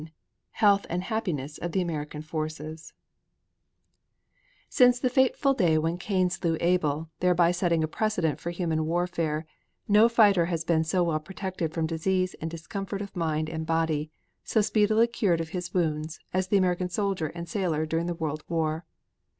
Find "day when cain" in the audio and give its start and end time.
5.53-6.31